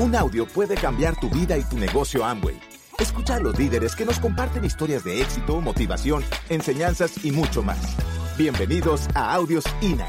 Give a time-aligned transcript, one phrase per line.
[0.00, 2.58] Un audio puede cambiar tu vida y tu negocio Amway.
[2.98, 7.78] Escucha a los líderes que nos comparten historias de éxito, motivación, enseñanzas y mucho más.
[8.36, 10.08] Bienvenidos a Audios INA.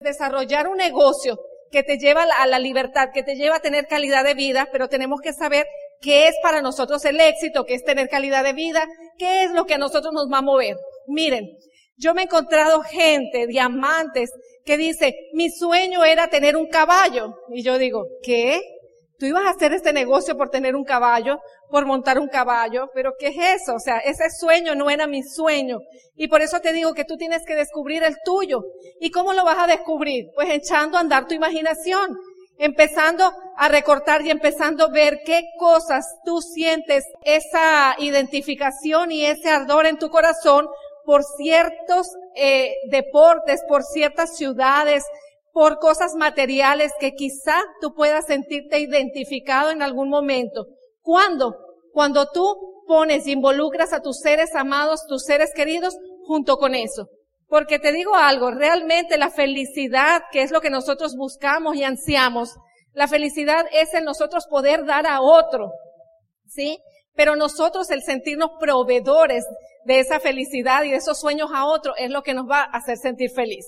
[0.00, 1.38] Desarrollar un negocio
[1.70, 4.88] que te lleva a la libertad, que te lleva a tener calidad de vida, pero
[4.88, 5.66] tenemos que saber
[6.00, 9.66] qué es para nosotros el éxito, qué es tener calidad de vida, qué es lo
[9.66, 10.78] que a nosotros nos va a mover.
[11.06, 11.44] Miren,
[11.98, 14.30] yo me he encontrado gente, diamantes,
[14.64, 17.34] que dice, mi sueño era tener un caballo.
[17.50, 18.60] Y yo digo, ¿qué?
[19.18, 23.14] Tú ibas a hacer este negocio por tener un caballo, por montar un caballo, pero
[23.18, 23.74] ¿qué es eso?
[23.74, 25.80] O sea, ese sueño no era mi sueño.
[26.14, 28.62] Y por eso te digo que tú tienes que descubrir el tuyo.
[29.00, 30.26] ¿Y cómo lo vas a descubrir?
[30.36, 32.16] Pues echando a andar tu imaginación,
[32.58, 39.50] empezando a recortar y empezando a ver qué cosas tú sientes esa identificación y ese
[39.50, 40.68] ardor en tu corazón
[41.08, 45.04] por ciertos eh, deportes, por ciertas ciudades,
[45.54, 50.66] por cosas materiales que quizá tú puedas sentirte identificado en algún momento.
[51.00, 51.56] ¿Cuándo?
[51.94, 55.96] Cuando tú pones y involucras a tus seres amados, tus seres queridos,
[56.26, 57.08] junto con eso.
[57.46, 62.54] Porque te digo algo, realmente la felicidad, que es lo que nosotros buscamos y ansiamos,
[62.92, 65.72] la felicidad es en nosotros poder dar a otro.
[66.46, 66.78] ¿Sí?
[67.14, 69.46] Pero nosotros el sentirnos proveedores
[69.88, 72.76] de esa felicidad y de esos sueños a otro es lo que nos va a
[72.76, 73.64] hacer sentir feliz.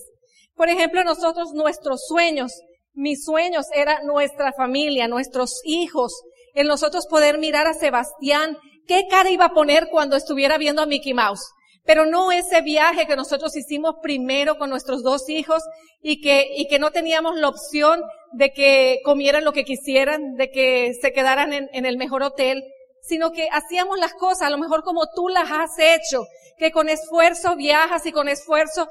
[0.54, 2.52] Por ejemplo, nosotros nuestros sueños,
[2.92, 6.12] mis sueños era nuestra familia, nuestros hijos,
[6.52, 10.86] en nosotros poder mirar a Sebastián, qué cara iba a poner cuando estuviera viendo a
[10.86, 11.40] Mickey Mouse.
[11.86, 15.62] Pero no ese viaje que nosotros hicimos primero con nuestros dos hijos
[16.02, 20.50] y que, y que no teníamos la opción de que comieran lo que quisieran, de
[20.50, 22.62] que se quedaran en, en el mejor hotel,
[23.02, 26.24] sino que hacíamos las cosas a lo mejor como tú las has hecho,
[26.58, 28.88] que con esfuerzo viajas y con esfuerzo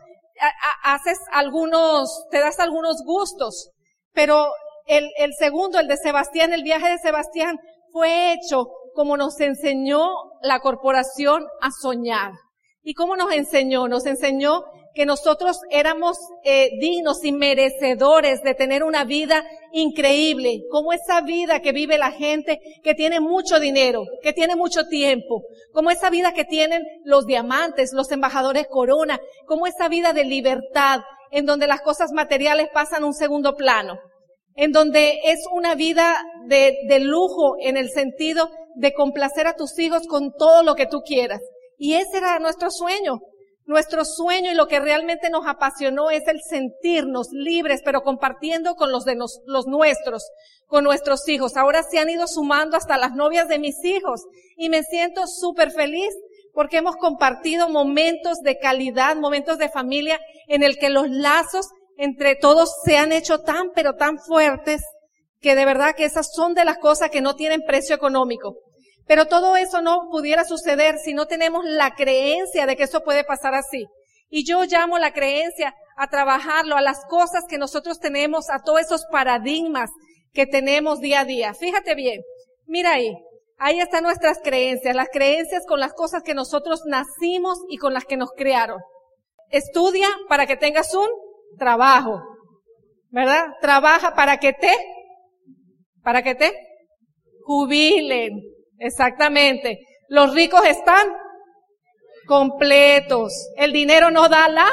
[0.83, 3.71] haces algunos, te das algunos gustos.
[4.14, 4.52] Pero
[4.86, 7.59] el, segundo, el de Sebastián, el viaje de Sebastián,
[7.92, 10.08] fue hecho como nos enseñó
[10.41, 12.31] la corporación a soñar.
[12.81, 13.87] ¿Y cómo nos enseñó?
[13.87, 14.64] Nos enseñó
[14.94, 21.61] que nosotros éramos eh, dignos y merecedores de tener una vida increíble, como esa vida
[21.61, 26.33] que vive la gente que tiene mucho dinero, que tiene mucho tiempo, como esa vida
[26.33, 31.02] que tienen los diamantes, los embajadores corona, como esa vida de libertad,
[31.32, 34.00] en donde las cosas materiales pasan a un segundo plano,
[34.56, 36.17] en donde es una vida
[36.48, 40.88] de, de lujo en el sentido de complacer a tus hijos con todo lo que
[40.88, 41.42] tú quieras.
[41.77, 43.20] Y ese era nuestro sueño,
[43.69, 48.91] nuestro sueño y lo que realmente nos apasionó es el sentirnos libres, pero compartiendo con
[48.91, 50.27] los de los nuestros,
[50.65, 51.55] con nuestros hijos.
[51.55, 54.23] Ahora se han ido sumando hasta las novias de mis hijos
[54.58, 56.09] y me siento súper feliz
[56.52, 62.35] porque hemos compartido momentos de calidad, momentos de familia en el que los lazos entre
[62.35, 64.81] todos se han hecho tan, pero tan fuertes
[65.41, 68.55] que de verdad que esas son de las cosas que no tienen precio económico.
[69.09, 73.23] Pero todo eso no pudiera suceder si no tenemos la creencia de que eso puede
[73.23, 73.87] pasar así.
[74.30, 78.81] Y yo llamo la creencia a trabajarlo, a las cosas que nosotros tenemos, a todos
[78.81, 79.89] esos paradigmas
[80.31, 81.55] que tenemos día a día.
[81.55, 82.21] Fíjate bien,
[82.67, 83.17] mira ahí,
[83.58, 88.05] ahí están nuestras creencias, las creencias con las cosas que nosotros nacimos y con las
[88.05, 88.80] que nos crearon.
[89.49, 91.09] Estudia para que tengas un
[91.58, 92.21] trabajo,
[93.09, 93.47] ¿verdad?
[93.59, 94.71] Trabaja para que te,
[96.03, 96.53] para que te
[97.43, 98.58] jubilen.
[98.79, 99.79] Exactamente.
[100.07, 101.07] Los ricos están
[102.25, 103.33] completos.
[103.57, 104.69] El dinero no da la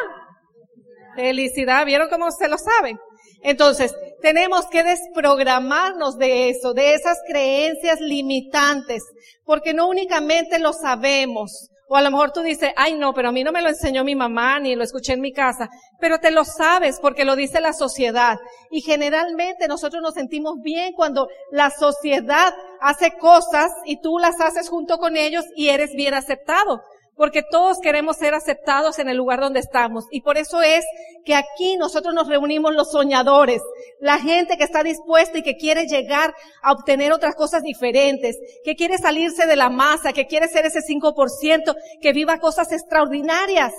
[1.15, 1.85] felicidad.
[1.85, 2.99] ¿Vieron cómo se lo saben?
[3.43, 9.03] Entonces, tenemos que desprogramarnos de eso, de esas creencias limitantes,
[9.45, 13.33] porque no únicamente lo sabemos, o a lo mejor tú dices, ay no, pero a
[13.33, 15.69] mí no me lo enseñó mi mamá ni lo escuché en mi casa.
[16.01, 18.39] Pero te lo sabes porque lo dice la sociedad.
[18.71, 24.69] Y generalmente nosotros nos sentimos bien cuando la sociedad hace cosas y tú las haces
[24.69, 26.83] junto con ellos y eres bien aceptado
[27.17, 30.05] porque todos queremos ser aceptados en el lugar donde estamos.
[30.11, 30.85] Y por eso es
[31.25, 33.63] que aquí nosotros nos reunimos los soñadores,
[34.01, 38.77] la gente que está dispuesta y que quiere llegar a obtener otras cosas diferentes, que
[38.77, 43.73] quiere salirse de la masa, que quiere ser ese 5%, que viva cosas extraordinarias.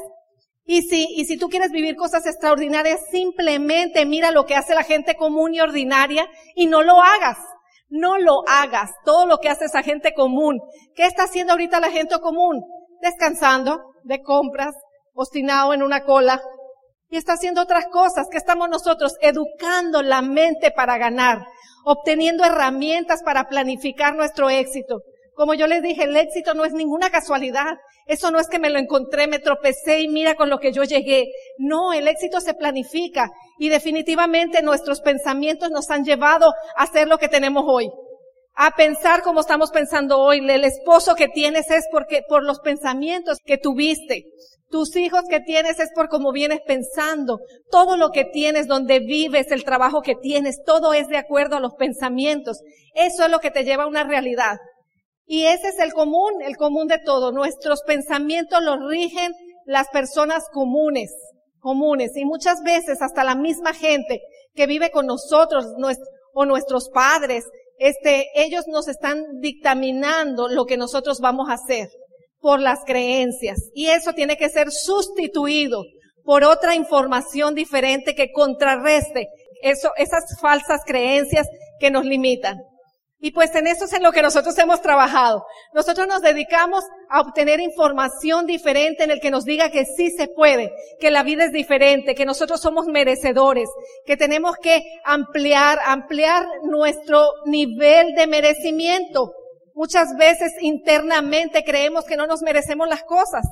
[0.66, 4.84] Y si, y si tú quieres vivir cosas extraordinarias, simplemente mira lo que hace la
[4.84, 7.38] gente común y ordinaria y no lo hagas.
[7.90, 8.92] No lo hagas.
[9.06, 10.60] Todo lo que hace esa gente común.
[10.94, 12.66] ¿Qué está haciendo ahorita la gente común?
[13.02, 14.76] Descansando de compras,
[15.14, 16.42] obstinado en una cola,
[17.10, 21.46] y está haciendo otras cosas que estamos nosotros educando la mente para ganar,
[21.86, 25.02] obteniendo herramientas para planificar nuestro éxito.
[25.34, 27.78] Como yo les dije, el éxito no es ninguna casualidad.
[28.08, 30.84] Eso no es que me lo encontré, me tropecé y mira con lo que yo
[30.84, 31.28] llegué.
[31.60, 33.30] No, el éxito se planifica
[33.60, 37.88] y definitivamente nuestros pensamientos nos han llevado a hacer lo que tenemos hoy.
[38.60, 40.40] A pensar como estamos pensando hoy.
[40.40, 44.24] El esposo que tienes es porque, por los pensamientos que tuviste.
[44.72, 47.40] Tus hijos que tienes es por cómo vienes pensando.
[47.70, 51.60] Todo lo que tienes, donde vives, el trabajo que tienes, todo es de acuerdo a
[51.60, 52.58] los pensamientos.
[52.96, 54.58] Eso es lo que te lleva a una realidad.
[55.28, 57.32] Y ese es el común, el común de todo.
[57.32, 59.34] Nuestros pensamientos los rigen
[59.66, 61.14] las personas comunes,
[61.60, 62.18] comunes.
[62.18, 64.22] Y muchas veces hasta la misma gente
[64.56, 65.68] que vive con nosotros
[66.34, 67.46] o nuestros padres,
[67.78, 71.90] este, ellos nos están dictaminando lo que nosotros vamos a hacer
[72.40, 73.60] por las creencias.
[73.74, 75.84] Y eso tiene que ser sustituido
[76.24, 79.28] por otra información diferente que contrarreste
[79.62, 81.48] eso, esas falsas creencias
[81.80, 82.58] que nos limitan.
[83.20, 85.44] Y pues en eso es en lo que nosotros hemos trabajado.
[85.74, 90.28] Nosotros nos dedicamos a obtener información diferente en el que nos diga que sí se
[90.28, 93.70] puede, que la vida es diferente, que nosotros somos merecedores,
[94.06, 99.34] que tenemos que ampliar, ampliar nuestro nivel de merecimiento.
[99.74, 103.46] Muchas veces internamente creemos que no nos merecemos las cosas.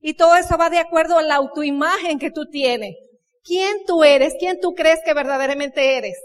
[0.00, 2.94] Y todo eso va de acuerdo a la autoimagen que tú tienes.
[3.44, 4.34] ¿Quién tú eres?
[4.38, 6.16] ¿Quién tú crees que verdaderamente eres?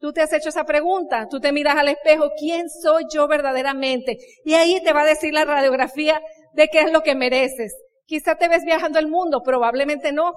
[0.00, 4.18] Tú te has hecho esa pregunta, tú te miras al espejo, ¿quién soy yo verdaderamente?
[4.44, 6.20] Y ahí te va a decir la radiografía
[6.52, 7.74] de qué es lo que mereces.
[8.06, 10.34] Quizá te ves viajando el mundo, probablemente no.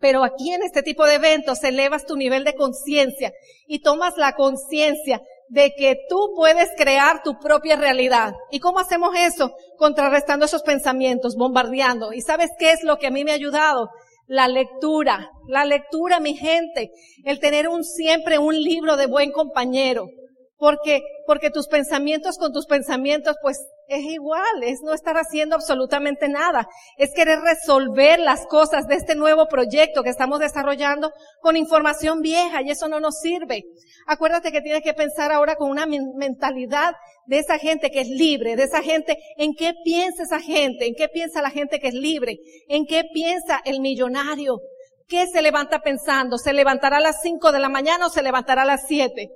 [0.00, 3.32] Pero aquí en este tipo de eventos elevas tu nivel de conciencia
[3.66, 8.34] y tomas la conciencia de que tú puedes crear tu propia realidad.
[8.50, 9.52] ¿Y cómo hacemos eso?
[9.78, 12.12] Contrarrestando esos pensamientos, bombardeando.
[12.12, 13.88] ¿Y sabes qué es lo que a mí me ha ayudado?
[14.26, 16.90] La lectura, la lectura, mi gente,
[17.24, 20.08] el tener un siempre un libro de buen compañero,
[20.56, 26.28] porque, porque tus pensamientos con tus pensamientos, pues es igual, es no estar haciendo absolutamente
[26.28, 26.66] nada,
[26.96, 32.62] es querer resolver las cosas de este nuevo proyecto que estamos desarrollando con información vieja
[32.62, 33.64] y eso no nos sirve.
[34.06, 36.94] Acuérdate que tienes que pensar ahora con una mentalidad
[37.26, 40.94] de esa gente que es libre, de esa gente, en qué piensa esa gente, en
[40.94, 42.38] qué piensa la gente que es libre,
[42.68, 44.60] en qué piensa el millonario,
[45.08, 48.62] qué se levanta pensando, se levantará a las 5 de la mañana o se levantará
[48.62, 49.28] a las 7.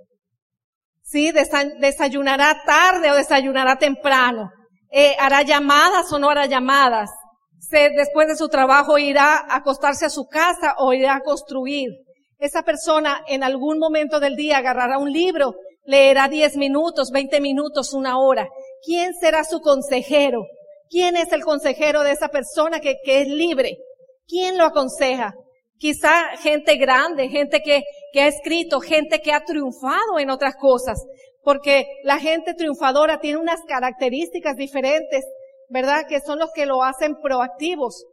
[1.11, 1.33] ¿Sí?
[1.33, 4.51] Desayunará tarde o desayunará temprano.
[4.91, 7.11] Eh, hará llamadas o no hará llamadas.
[7.59, 11.91] Se, después de su trabajo irá a acostarse a su casa o irá a construir.
[12.39, 15.55] Esa persona en algún momento del día agarrará un libro
[15.89, 18.47] leerá 10 minutos, 20 minutos, una hora.
[18.85, 20.45] ¿Quién será su consejero?
[20.91, 23.79] ¿Quién es el consejero de esa persona que, que es libre?
[24.27, 25.33] ¿Quién lo aconseja?
[25.79, 31.05] Quizá gente grande, gente que, que ha escrito, gente que ha triunfado en otras cosas,
[31.43, 35.25] porque la gente triunfadora tiene unas características diferentes,
[35.69, 36.07] ¿verdad?
[36.09, 38.05] Que son los que lo hacen proactivos.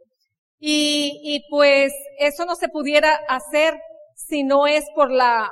[0.58, 3.74] Y, y pues eso no se pudiera hacer
[4.14, 5.50] si no es por la,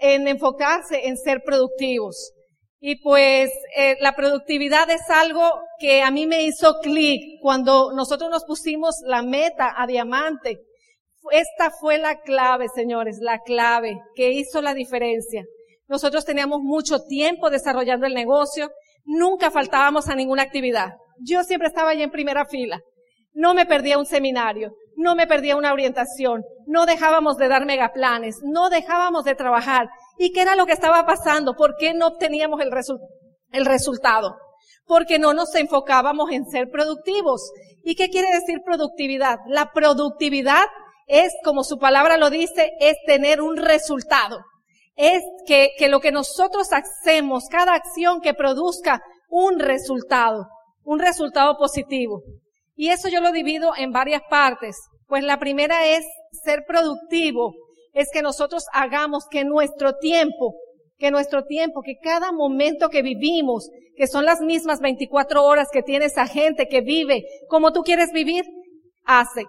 [0.00, 2.32] en enfocarse en ser productivos.
[2.80, 5.42] Y pues eh, la productividad es algo
[5.78, 10.62] que a mí me hizo clic cuando nosotros nos pusimos la meta a diamante.
[11.30, 15.44] Esta fue la clave, señores, la clave que hizo la diferencia.
[15.86, 18.70] Nosotros teníamos mucho tiempo desarrollando el negocio,
[19.04, 20.94] nunca faltábamos a ninguna actividad.
[21.20, 22.80] Yo siempre estaba allí en primera fila.
[23.32, 28.36] No me perdía un seminario, no me perdía una orientación, no dejábamos de dar megaplanes,
[28.42, 29.88] no dejábamos de trabajar.
[30.18, 31.54] ¿Y qué era lo que estaba pasando?
[31.54, 32.70] ¿Por qué no obteníamos el,
[33.52, 34.36] el resultado?
[34.86, 37.52] Porque no nos enfocábamos en ser productivos.
[37.84, 39.38] ¿Y qué quiere decir productividad?
[39.46, 40.64] La productividad
[41.10, 44.38] es, como su palabra lo dice, es tener un resultado.
[44.96, 50.46] Es que, que lo que nosotros hacemos, cada acción que produzca un resultado,
[50.84, 52.22] un resultado positivo.
[52.76, 54.76] Y eso yo lo divido en varias partes.
[55.06, 56.04] Pues la primera es
[56.44, 57.54] ser productivo,
[57.92, 60.54] es que nosotros hagamos que nuestro tiempo,
[60.96, 65.82] que nuestro tiempo, que cada momento que vivimos, que son las mismas 24 horas que
[65.82, 68.44] tiene esa gente que vive como tú quieres vivir,
[69.04, 69.44] hace.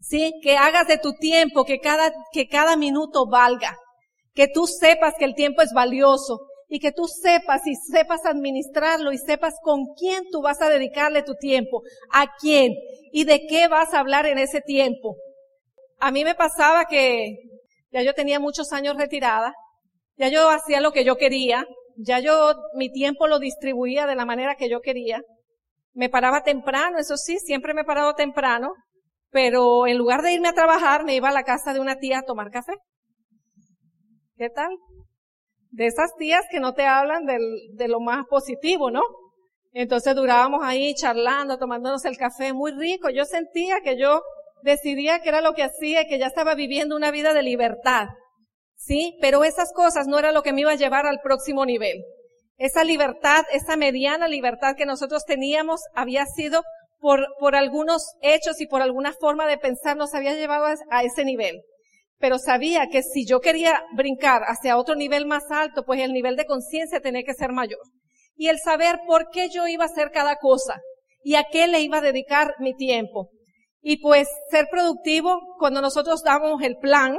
[0.00, 3.76] Sí, que hagas de tu tiempo, que cada, que cada minuto valga,
[4.34, 6.40] que tú sepas que el tiempo es valioso,
[6.72, 11.24] y que tú sepas y sepas administrarlo y sepas con quién tú vas a dedicarle
[11.24, 12.72] tu tiempo, a quién
[13.12, 15.16] y de qué vas a hablar en ese tiempo.
[15.98, 17.38] A mí me pasaba que
[17.90, 19.52] ya yo tenía muchos años retirada,
[20.16, 21.66] ya yo hacía lo que yo quería,
[21.96, 25.22] ya yo mi tiempo lo distribuía de la manera que yo quería.
[25.92, 28.74] Me paraba temprano, eso sí, siempre me he parado temprano,
[29.30, 32.20] pero en lugar de irme a trabajar, me iba a la casa de una tía
[32.20, 32.74] a tomar café.
[34.36, 34.70] ¿Qué tal?
[35.70, 37.40] de esas tías que no te hablan del,
[37.74, 39.02] de lo más positivo, ¿no?
[39.72, 43.08] Entonces durábamos ahí charlando, tomándonos el café muy rico.
[43.10, 44.20] Yo sentía que yo
[44.62, 48.08] decidía que era lo que hacía y que ya estaba viviendo una vida de libertad.
[48.74, 49.16] ¿Sí?
[49.20, 52.02] Pero esas cosas no era lo que me iba a llevar al próximo nivel.
[52.56, 56.62] Esa libertad, esa mediana libertad que nosotros teníamos había sido
[57.00, 61.24] por, por algunos hechos y por alguna forma de pensar nos había llevado a ese
[61.24, 61.62] nivel.
[62.18, 66.36] Pero sabía que si yo quería brincar hacia otro nivel más alto, pues el nivel
[66.36, 67.80] de conciencia tenía que ser mayor.
[68.36, 70.80] Y el saber por qué yo iba a hacer cada cosa
[71.24, 73.30] y a qué le iba a dedicar mi tiempo.
[73.82, 77.16] Y pues ser productivo, cuando nosotros damos el plan,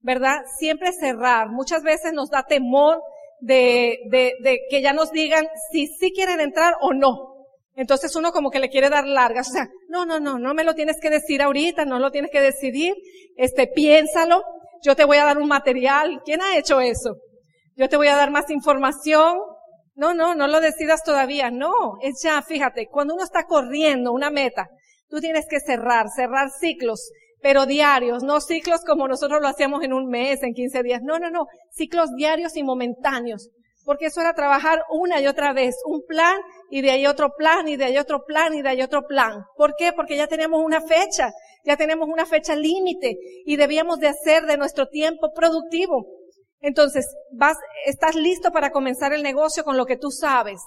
[0.00, 0.42] ¿verdad?
[0.58, 1.48] Siempre cerrar.
[1.48, 3.00] Muchas veces nos da temor
[3.40, 7.35] de, de, de que ya nos digan si sí quieren entrar o no.
[7.76, 9.48] Entonces uno como que le quiere dar largas.
[9.48, 12.30] O sea, no, no, no, no me lo tienes que decir ahorita, no lo tienes
[12.32, 12.94] que decidir.
[13.36, 14.42] Este, piénsalo.
[14.82, 16.20] Yo te voy a dar un material.
[16.24, 17.16] ¿Quién ha hecho eso?
[17.76, 19.38] Yo te voy a dar más información.
[19.94, 21.50] No, no, no lo decidas todavía.
[21.50, 24.68] No, es ya, fíjate, cuando uno está corriendo una meta,
[25.08, 29.92] Tú tienes que cerrar, cerrar ciclos, pero diarios, no ciclos como nosotros lo hacíamos en
[29.92, 31.00] un mes, en 15 días.
[31.02, 33.50] No, no, no, ciclos diarios y momentáneos.
[33.86, 36.38] Porque eso era trabajar una y otra vez, un plan
[36.70, 39.44] y de ahí otro plan y de ahí otro plan y de ahí otro plan.
[39.56, 39.94] ¿Por qué?
[39.94, 41.32] Porque ya tenemos una fecha,
[41.64, 43.16] ya tenemos una fecha límite
[43.46, 46.04] y debíamos de hacer de nuestro tiempo productivo.
[46.60, 50.60] Entonces, vas, estás listo para comenzar el negocio con lo que tú sabes.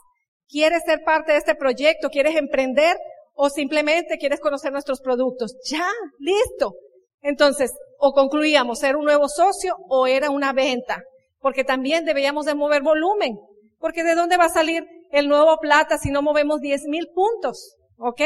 [0.47, 2.09] ¿Quieres ser parte de este proyecto?
[2.09, 2.97] ¿Quieres emprender?
[3.41, 5.55] o simplemente quieres conocer nuestros productos.
[5.63, 5.88] Ya,
[6.19, 6.73] listo.
[7.21, 11.01] Entonces, o concluíamos, ¿era un nuevo socio o era una venta?
[11.39, 13.38] Porque también debíamos de mover volumen.
[13.79, 17.75] Porque ¿de dónde va a salir el nuevo plata si no movemos 10 mil puntos?
[17.98, 18.22] ¿Ok?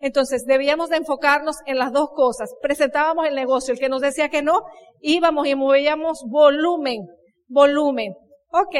[0.00, 2.54] Entonces, debíamos de enfocarnos en las dos cosas.
[2.62, 3.74] Presentábamos el negocio.
[3.74, 4.62] El que nos decía que no,
[5.00, 7.06] íbamos y movíamos volumen.
[7.48, 8.14] Volumen.
[8.50, 8.76] Ok.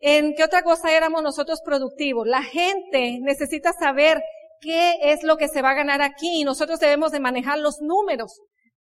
[0.00, 2.26] ¿En qué otra cosa éramos nosotros productivos?
[2.26, 4.20] La gente necesita saber
[4.60, 7.80] qué es lo que se va a ganar aquí y nosotros debemos de manejar los
[7.80, 8.40] números.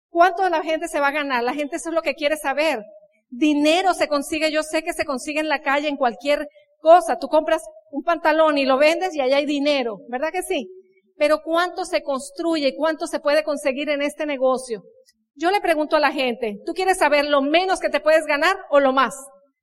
[0.08, 1.42] ¿Cuánto la gente se va a ganar?
[1.42, 2.82] La gente eso es lo que quiere saber.
[3.34, 6.46] Dinero se consigue, yo sé que se consigue en la calle, en cualquier
[6.80, 7.18] cosa.
[7.18, 10.68] Tú compras un pantalón y lo vendes y allá hay dinero, ¿verdad que sí?
[11.16, 14.82] Pero ¿cuánto se construye y cuánto se puede conseguir en este negocio?
[15.34, 18.54] Yo le pregunto a la gente, ¿tú quieres saber lo menos que te puedes ganar
[18.68, 19.14] o lo más?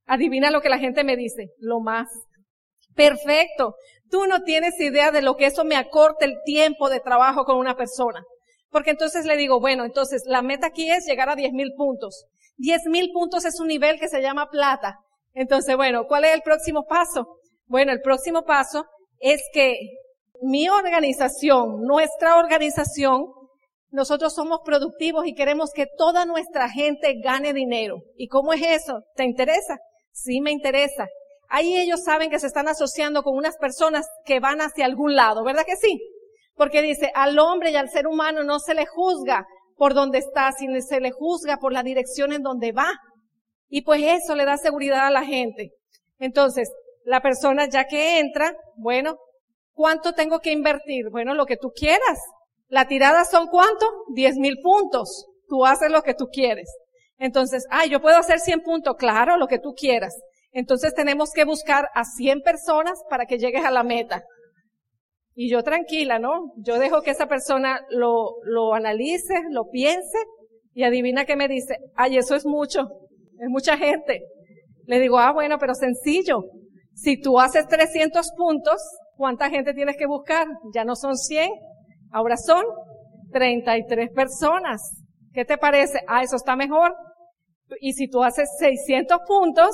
[0.07, 2.07] Adivina lo que la gente me dice, lo más.
[2.95, 3.75] Perfecto.
[4.09, 7.57] Tú no tienes idea de lo que eso me acorta el tiempo de trabajo con
[7.57, 8.23] una persona.
[8.71, 12.25] Porque entonces le digo, bueno, entonces la meta aquí es llegar a 10 mil puntos.
[12.59, 14.99] 10 mil puntos es un nivel que se llama plata.
[15.33, 17.39] Entonces, bueno, ¿cuál es el próximo paso?
[17.67, 18.85] Bueno, el próximo paso
[19.19, 19.77] es que
[20.41, 23.27] mi organización, nuestra organización,
[23.91, 27.97] nosotros somos productivos y queremos que toda nuestra gente gane dinero.
[28.17, 29.03] ¿Y cómo es eso?
[29.15, 29.77] ¿Te interesa?
[30.11, 31.07] Sí, me interesa.
[31.47, 35.43] Ahí ellos saben que se están asociando con unas personas que van hacia algún lado,
[35.43, 35.99] ¿verdad que sí?
[36.55, 39.47] Porque dice, al hombre y al ser humano no se le juzga
[39.79, 42.91] por donde está, sino se le juzga por la dirección en donde va.
[43.69, 45.71] Y pues eso le da seguridad a la gente.
[46.19, 46.69] Entonces,
[47.05, 49.17] la persona ya que entra, bueno,
[49.73, 51.09] ¿cuánto tengo que invertir?
[51.09, 52.19] Bueno, lo que tú quieras.
[52.67, 53.89] La tirada son cuánto?
[54.13, 55.27] Diez mil puntos.
[55.47, 56.69] Tú haces lo que tú quieres.
[57.17, 58.95] Entonces, ah, yo puedo hacer 100 puntos.
[58.97, 60.13] Claro, lo que tú quieras.
[60.51, 64.23] Entonces tenemos que buscar a 100 personas para que llegues a la meta.
[65.41, 66.51] Y yo tranquila, ¿no?
[66.57, 70.17] Yo dejo que esa persona lo, lo analice, lo piense
[70.73, 71.77] y adivina qué me dice.
[71.95, 72.81] Ay, eso es mucho.
[73.37, 74.19] Es mucha gente.
[74.85, 76.43] Le digo, ah, bueno, pero sencillo.
[76.93, 78.81] Si tú haces 300 puntos,
[79.15, 80.45] ¿cuánta gente tienes que buscar?
[80.73, 81.49] Ya no son 100,
[82.11, 82.65] ahora son
[83.31, 84.81] 33 personas.
[85.31, 86.01] ¿Qué te parece?
[86.09, 86.93] Ah, eso está mejor.
[87.79, 89.73] Y si tú haces 600 puntos,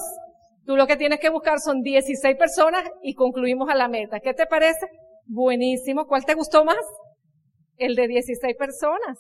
[0.66, 4.20] Tú lo que tienes que buscar son 16 personas y concluimos a la meta.
[4.20, 4.88] ¿Qué te parece?
[5.26, 6.06] Buenísimo.
[6.08, 6.78] ¿Cuál te gustó más?
[7.78, 9.20] El de 16 personas.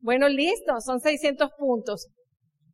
[0.00, 0.80] Bueno, listo.
[0.80, 2.08] Son 600 puntos.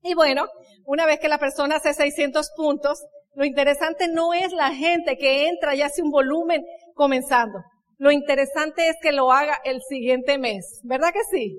[0.02, 0.46] Y bueno,
[0.84, 3.04] una vez que la persona hace 600 puntos,
[3.34, 6.62] lo interesante no es la gente que entra y hace un volumen
[6.94, 7.58] comenzando.
[7.98, 10.80] Lo interesante es que lo haga el siguiente mes.
[10.84, 11.58] ¿Verdad que sí?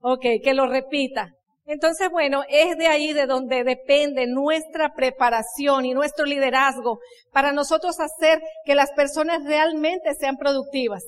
[0.00, 1.35] Ok, que lo repita.
[1.68, 7.00] Entonces, bueno, es de ahí de donde depende nuestra preparación y nuestro liderazgo
[7.32, 11.02] para nosotros hacer que las personas realmente sean productivas.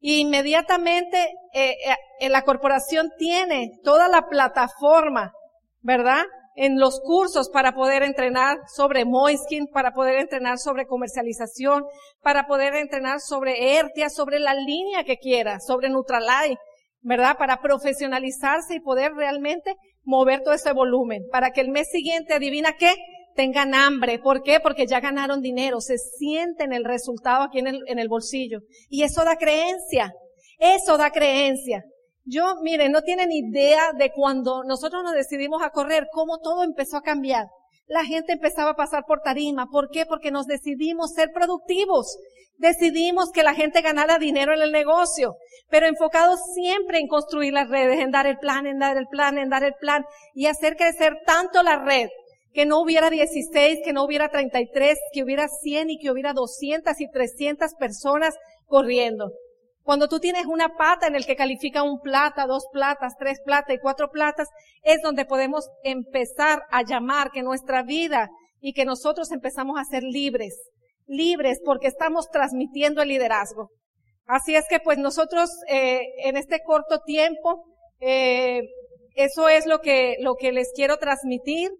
[0.00, 1.76] Y inmediatamente eh,
[2.20, 5.32] eh, la corporación tiene toda la plataforma,
[5.80, 6.24] ¿verdad?
[6.56, 11.84] En los cursos para poder entrenar sobre Moiskin, para poder entrenar sobre comercialización,
[12.20, 16.60] para poder entrenar sobre ERTIA, sobre la línea que quiera, sobre Nutralite,
[17.00, 17.36] ¿verdad?
[17.38, 22.76] Para profesionalizarse y poder realmente mover todo ese volumen para que el mes siguiente, adivina
[22.78, 22.94] qué,
[23.34, 24.18] tengan hambre.
[24.18, 24.60] ¿Por qué?
[24.60, 28.60] Porque ya ganaron dinero, se sienten el resultado aquí en el, en el bolsillo.
[28.88, 30.12] Y eso da creencia.
[30.58, 31.84] Eso da creencia.
[32.24, 36.98] Yo, miren, no tienen idea de cuando nosotros nos decidimos a correr, cómo todo empezó
[36.98, 37.46] a cambiar.
[37.86, 39.66] La gente empezaba a pasar por tarima.
[39.70, 40.06] ¿Por qué?
[40.06, 42.16] Porque nos decidimos ser productivos.
[42.58, 45.36] Decidimos que la gente ganara dinero en el negocio,
[45.68, 49.36] pero enfocados siempre en construir las redes, en dar el plan, en dar el plan,
[49.36, 52.08] en dar el plan y hacer crecer tanto la red
[52.52, 57.00] que no hubiera 16, que no hubiera 33, que hubiera 100 y que hubiera 200
[57.00, 58.36] y 300 personas
[58.66, 59.32] corriendo.
[59.82, 63.74] Cuando tú tienes una pata en el que califica un plata, dos platas, tres platas
[63.74, 64.48] y cuatro platas,
[64.82, 70.04] es donde podemos empezar a llamar que nuestra vida y que nosotros empezamos a ser
[70.04, 70.56] libres,
[71.06, 73.70] libres porque estamos transmitiendo el liderazgo.
[74.26, 77.64] Así es que pues nosotros eh, en este corto tiempo,
[77.98, 78.62] eh,
[79.16, 81.70] eso es lo que, lo que les quiero transmitir.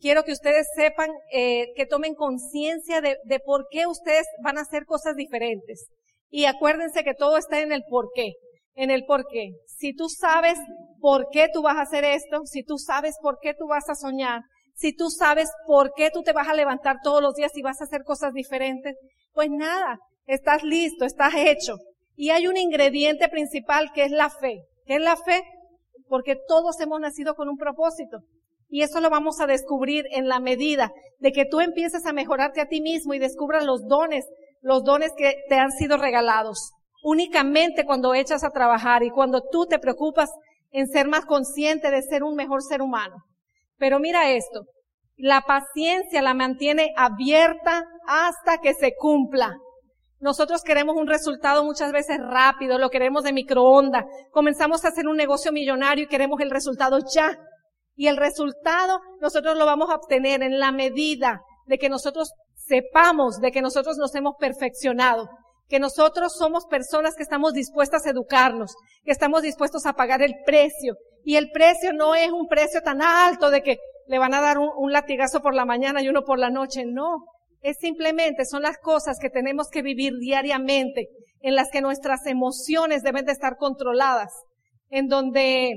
[0.00, 4.62] Quiero que ustedes sepan, eh, que tomen conciencia de, de por qué ustedes van a
[4.62, 5.90] hacer cosas diferentes.
[6.34, 8.32] Y acuérdense que todo está en el por qué,
[8.74, 9.50] en el por qué.
[9.66, 10.58] Si tú sabes
[10.98, 13.94] por qué tú vas a hacer esto, si tú sabes por qué tú vas a
[13.94, 14.40] soñar,
[14.74, 17.82] si tú sabes por qué tú te vas a levantar todos los días y vas
[17.82, 18.96] a hacer cosas diferentes,
[19.34, 21.76] pues nada, estás listo, estás hecho.
[22.16, 24.62] Y hay un ingrediente principal que es la fe.
[24.86, 25.42] ¿Qué es la fe?
[26.08, 28.20] Porque todos hemos nacido con un propósito.
[28.70, 32.62] Y eso lo vamos a descubrir en la medida de que tú empieces a mejorarte
[32.62, 34.24] a ti mismo y descubras los dones
[34.62, 36.72] los dones que te han sido regalados.
[37.02, 40.30] Únicamente cuando echas a trabajar y cuando tú te preocupas
[40.70, 43.16] en ser más consciente de ser un mejor ser humano.
[43.76, 44.62] Pero mira esto,
[45.16, 49.56] la paciencia la mantiene abierta hasta que se cumpla.
[50.20, 54.06] Nosotros queremos un resultado muchas veces rápido, lo queremos de microonda.
[54.30, 57.36] Comenzamos a hacer un negocio millonario y queremos el resultado ya.
[57.96, 62.32] Y el resultado nosotros lo vamos a obtener en la medida de que nosotros
[62.66, 65.28] sepamos de que nosotros nos hemos perfeccionado,
[65.68, 70.34] que nosotros somos personas que estamos dispuestas a educarnos, que estamos dispuestos a pagar el
[70.44, 70.96] precio.
[71.24, 74.58] Y el precio no es un precio tan alto de que le van a dar
[74.58, 76.84] un, latigazo por la mañana y uno por la noche.
[76.84, 77.24] No.
[77.60, 81.08] Es simplemente, son las cosas que tenemos que vivir diariamente,
[81.40, 84.32] en las que nuestras emociones deben de estar controladas,
[84.90, 85.72] en donde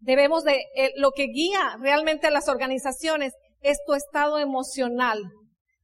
[0.00, 5.20] debemos de, eh, lo que guía realmente a las organizaciones es tu estado emocional.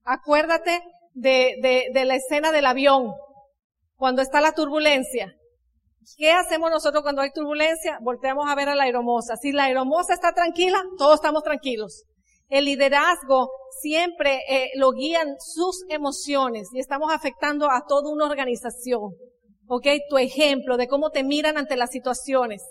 [0.06, 0.82] Acuérdate
[1.14, 3.12] de, la escena del avión,
[3.96, 5.34] cuando está la turbulencia.
[6.16, 7.98] ¿Qué hacemos nosotros cuando hay turbulencia?
[8.02, 9.36] Volteamos a ver a la aeromoza.
[9.36, 12.04] Si la aeromoza está tranquila, todos estamos tranquilos.
[12.48, 19.10] El liderazgo siempre eh, lo guían sus emociones y estamos afectando a toda una organización.
[19.66, 19.86] ¿Ok?
[20.08, 22.62] Tu ejemplo de cómo te miran ante las situaciones.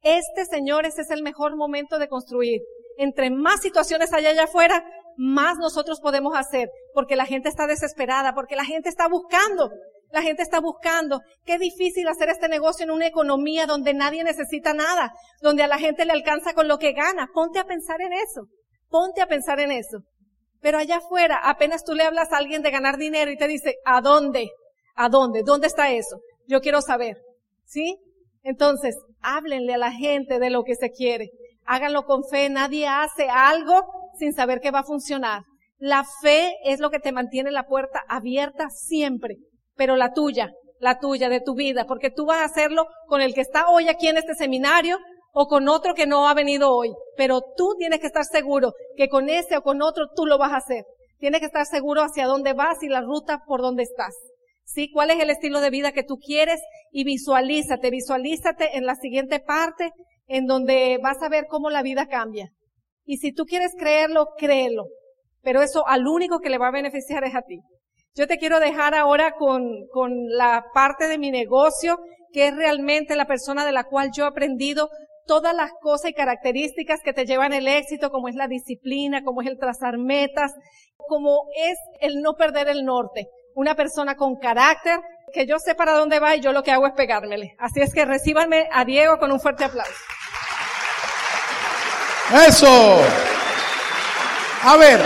[0.00, 2.62] Este, señores, es el mejor momento de construir.
[2.96, 4.82] Entre más situaciones hay allá afuera,
[5.16, 9.70] más nosotros podemos hacer, porque la gente está desesperada, porque la gente está buscando,
[10.10, 11.20] la gente está buscando.
[11.44, 15.78] Qué difícil hacer este negocio en una economía donde nadie necesita nada, donde a la
[15.78, 17.28] gente le alcanza con lo que gana.
[17.32, 18.42] Ponte a pensar en eso,
[18.88, 20.02] ponte a pensar en eso.
[20.60, 23.76] Pero allá afuera, apenas tú le hablas a alguien de ganar dinero y te dice,
[23.84, 24.50] ¿a dónde?
[24.94, 25.42] ¿A dónde?
[25.42, 26.20] ¿Dónde está eso?
[26.46, 27.16] Yo quiero saber.
[27.64, 27.98] ¿Sí?
[28.44, 31.30] Entonces, háblenle a la gente de lo que se quiere.
[31.64, 32.48] Háganlo con fe.
[32.48, 35.42] Nadie hace algo sin saber que va a funcionar.
[35.78, 39.36] La fe es lo que te mantiene la puerta abierta siempre,
[39.74, 43.34] pero la tuya, la tuya, de tu vida, porque tú vas a hacerlo con el
[43.34, 44.98] que está hoy aquí en este seminario
[45.32, 49.08] o con otro que no ha venido hoy, pero tú tienes que estar seguro que
[49.08, 50.84] con ese o con otro tú lo vas a hacer.
[51.18, 54.14] Tienes que estar seguro hacia dónde vas y la ruta por dónde estás.
[54.64, 54.90] ¿Sí?
[54.90, 56.60] ¿Cuál es el estilo de vida que tú quieres?
[56.90, 59.92] Y visualízate, visualízate en la siguiente parte
[60.26, 62.50] en donde vas a ver cómo la vida cambia.
[63.04, 64.86] Y si tú quieres creerlo, créelo.
[65.42, 67.60] Pero eso al único que le va a beneficiar es a ti.
[68.14, 71.98] Yo te quiero dejar ahora con, con la parte de mi negocio,
[72.32, 74.88] que es realmente la persona de la cual yo he aprendido
[75.26, 79.42] todas las cosas y características que te llevan el éxito, como es la disciplina, como
[79.42, 80.52] es el trazar metas,
[81.08, 83.28] como es el no perder el norte.
[83.54, 85.00] Una persona con carácter,
[85.32, 87.54] que yo sé para dónde va y yo lo que hago es pegármele.
[87.58, 89.92] Así es que recíbanme a Diego con un fuerte aplauso.
[92.32, 92.98] Eso.
[94.62, 95.00] A ver,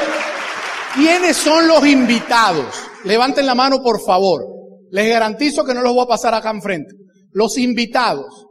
[0.94, 2.66] ¿quiénes son los invitados?
[3.04, 4.46] Levanten la mano, por favor.
[4.90, 6.94] Les garantizo que no los voy a pasar acá enfrente.
[7.32, 8.46] Los invitados.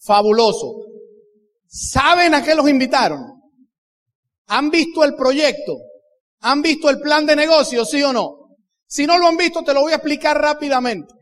[0.00, 0.76] Fabuloso.
[1.66, 3.20] ¿Saben a qué los invitaron?
[4.46, 5.76] ¿Han visto el proyecto?
[6.40, 8.56] ¿Han visto el plan de negocio, sí o no?
[8.86, 11.12] Si no lo han visto, te lo voy a explicar rápidamente.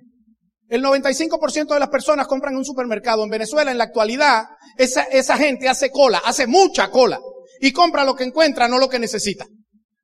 [0.69, 3.23] El 95% de las personas compran en un supermercado.
[3.25, 4.45] En Venezuela, en la actualidad,
[4.77, 7.21] esa, esa gente hace cola, hace mucha cola.
[7.61, 9.47] Y compra lo que encuentra, no lo que necesita.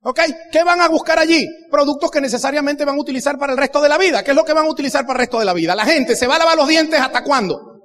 [0.05, 0.19] ¿Ok?
[0.51, 1.47] ¿Qué van a buscar allí?
[1.71, 4.23] Productos que necesariamente van a utilizar para el resto de la vida.
[4.23, 5.75] ¿Qué es lo que van a utilizar para el resto de la vida?
[5.75, 7.79] La gente se va a lavar los dientes hasta cuándo?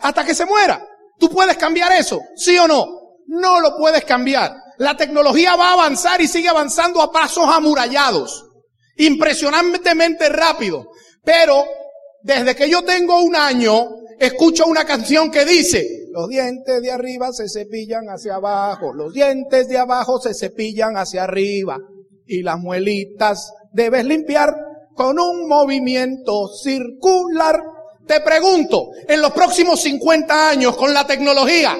[0.00, 0.86] Hasta que se muera.
[1.18, 2.20] ¿Tú puedes cambiar eso?
[2.36, 2.86] ¿Sí o no?
[3.26, 4.54] No lo puedes cambiar.
[4.78, 8.49] La tecnología va a avanzar y sigue avanzando a pasos amurallados.
[9.00, 10.90] Impresionantemente rápido.
[11.24, 11.64] Pero
[12.22, 17.32] desde que yo tengo un año, escucho una canción que dice, los dientes de arriba
[17.32, 21.78] se cepillan hacia abajo, los dientes de abajo se cepillan hacia arriba
[22.26, 24.54] y las muelitas debes limpiar
[24.94, 27.62] con un movimiento circular.
[28.06, 31.74] Te pregunto, en los próximos 50 años con la tecnología,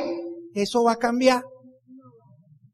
[0.55, 1.43] ¿eso va a cambiar?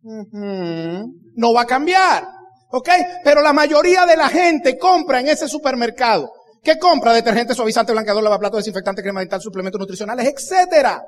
[0.03, 2.36] No va a cambiar.
[2.71, 2.89] ¿Ok?
[3.25, 6.33] Pero la mayoría de la gente compra en ese supermercado.
[6.63, 7.13] ¿Qué compra?
[7.13, 11.03] Detergente, suavizante, blanqueador, lavaplato, desinfectante, crema dental, suplementos nutricionales, etcétera.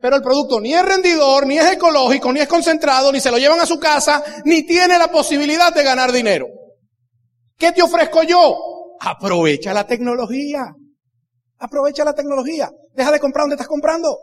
[0.00, 3.38] Pero el producto ni es rendidor, ni es ecológico, ni es concentrado, ni se lo
[3.38, 6.46] llevan a su casa, ni tiene la posibilidad de ganar dinero.
[7.56, 8.56] ¿Qué te ofrezco yo?
[9.00, 10.72] Aprovecha la tecnología.
[11.58, 12.70] Aprovecha la tecnología.
[12.94, 14.16] Deja de comprar donde estás comprando.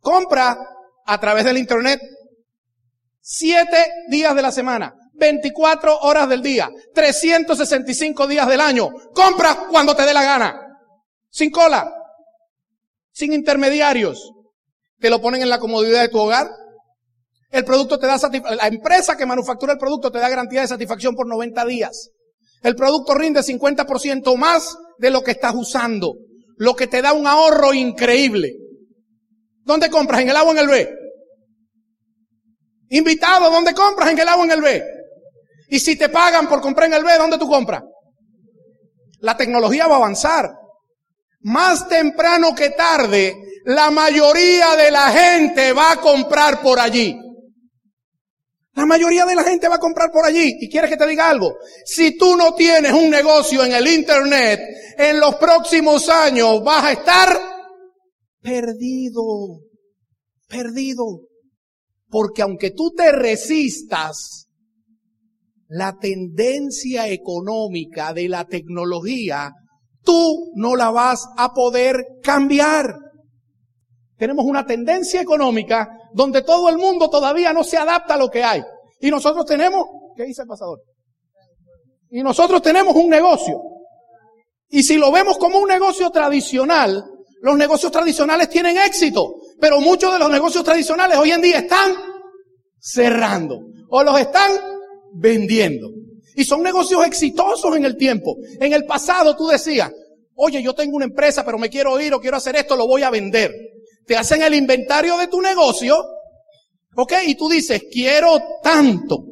[0.00, 0.58] Compra
[1.06, 2.00] a través del internet.
[3.20, 4.94] Siete días de la semana.
[5.14, 6.70] 24 horas del día.
[6.94, 8.90] 365 días del año.
[9.14, 10.78] Compra cuando te dé la gana.
[11.30, 11.92] Sin cola.
[13.12, 14.32] Sin intermediarios
[15.04, 16.48] te lo ponen en la comodidad de tu hogar.
[17.50, 18.16] El producto te da
[18.56, 22.10] la empresa que manufactura el producto te da garantía de satisfacción por 90 días.
[22.62, 26.14] El producto rinde 50% más de lo que estás usando,
[26.56, 28.54] lo que te da un ahorro increíble.
[29.62, 30.22] ¿Dónde compras?
[30.22, 30.94] ¿En el agua en el B?
[32.88, 34.10] Invitado, ¿dónde compras?
[34.10, 34.93] En el agua en el B.
[35.74, 37.82] Y si te pagan por comprar en el B, ¿dónde tú compras?
[39.18, 40.48] La tecnología va a avanzar.
[41.40, 43.34] Más temprano que tarde,
[43.64, 47.18] la mayoría de la gente va a comprar por allí.
[48.74, 50.58] La mayoría de la gente va a comprar por allí.
[50.60, 51.56] Y quieres que te diga algo.
[51.84, 54.60] Si tú no tienes un negocio en el Internet,
[54.96, 57.36] en los próximos años vas a estar
[58.40, 59.58] perdido.
[60.46, 61.22] Perdido.
[62.08, 64.43] Porque aunque tú te resistas,
[65.68, 69.52] la tendencia económica de la tecnología,
[70.02, 72.94] tú no la vas a poder cambiar.
[74.16, 78.44] Tenemos una tendencia económica donde todo el mundo todavía no se adapta a lo que
[78.44, 78.62] hay.
[79.00, 80.80] Y nosotros tenemos, ¿qué dice el pasador?
[82.10, 83.60] Y nosotros tenemos un negocio.
[84.68, 87.04] Y si lo vemos como un negocio tradicional,
[87.40, 91.92] los negocios tradicionales tienen éxito, pero muchos de los negocios tradicionales hoy en día están
[92.78, 93.58] cerrando
[93.90, 94.50] o los están
[95.14, 95.90] vendiendo.
[96.36, 98.36] Y son negocios exitosos en el tiempo.
[98.60, 99.90] En el pasado tú decías,
[100.34, 103.02] oye, yo tengo una empresa, pero me quiero ir o quiero hacer esto, lo voy
[103.02, 103.52] a vender
[104.06, 105.96] te hacen el inventario de tu negocio,
[106.96, 107.12] ¿ok?
[107.26, 109.24] Y tú dices, quiero tanto.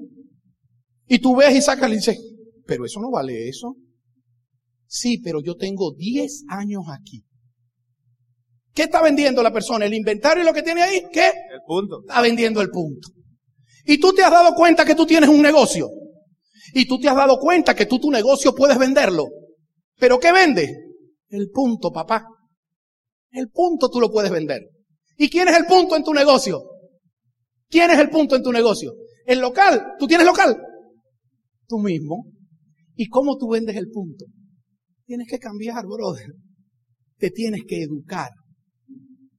[1.07, 2.19] Y tú ves y sacas y dices,
[2.67, 3.77] pero eso no vale eso.
[4.87, 7.25] Sí, pero yo tengo 10 años aquí.
[8.75, 9.85] ¿Qué está vendiendo la persona?
[9.85, 11.03] ¿El inventario y lo que tiene ahí?
[11.13, 11.27] ¿Qué?
[11.27, 12.01] El punto.
[12.01, 13.09] Está vendiendo el punto.
[13.85, 15.89] Y tú te has dado cuenta que tú tienes un negocio.
[16.75, 19.29] Y tú te has dado cuenta que tú tu negocio puedes venderlo.
[19.99, 20.73] ¿Pero qué vende?
[21.29, 22.25] El punto, papá.
[23.31, 24.63] El punto tú lo puedes vender.
[25.17, 26.63] ¿Y quién es el punto en tu negocio?
[27.69, 28.95] ¿Quién es el punto en tu negocio?
[29.27, 29.95] El local.
[29.99, 30.57] ¿Tú tienes local?
[31.67, 32.27] Tú mismo.
[32.95, 34.27] ¿Y cómo tú vendes el punto?
[35.07, 36.33] Tienes que cambiar, brother.
[37.17, 38.31] Te tienes que educar.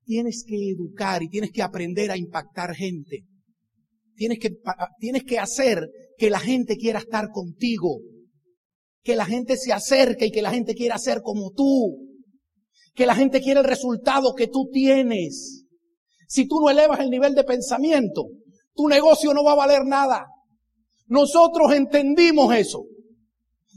[0.05, 3.25] Tienes que educar y tienes que aprender a impactar gente.
[4.15, 4.51] Tienes que,
[4.99, 7.99] tienes que hacer que la gente quiera estar contigo.
[9.03, 12.13] Que la gente se acerque y que la gente quiera ser como tú
[12.93, 15.65] que la gente quiere el resultado que tú tienes.
[16.27, 18.25] Si tú no elevas el nivel de pensamiento,
[18.73, 20.25] tu negocio no va a valer nada.
[21.07, 22.85] Nosotros entendimos eso.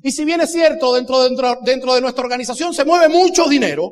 [0.02, 3.90] Y si bien es cierto, dentro, dentro, dentro de nuestra organización se mueve mucho dinero,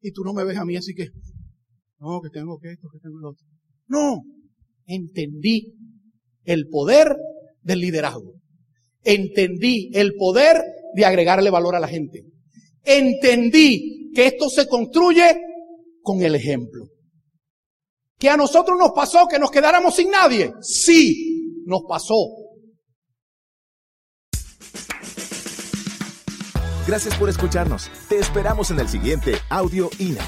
[0.00, 1.08] y tú no me ves a mí así que,
[1.98, 3.46] no, que tengo que esto, que tengo lo otro.
[3.92, 4.22] No,
[4.86, 5.74] entendí
[6.44, 7.16] el poder
[7.62, 8.34] del liderazgo.
[9.04, 10.62] Entendí el poder
[10.94, 12.24] de agregarle valor a la gente
[12.84, 15.40] entendí que esto se construye
[16.02, 16.86] con el ejemplo.
[18.18, 20.52] Que a nosotros nos pasó que nos quedáramos sin nadie.
[20.60, 22.14] Sí, nos pasó.
[26.86, 27.90] Gracias por escucharnos.
[28.08, 30.24] Te esperamos en el siguiente Audio INA.